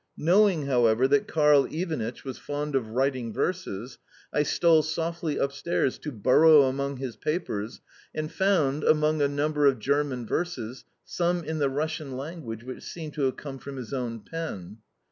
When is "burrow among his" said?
6.11-7.15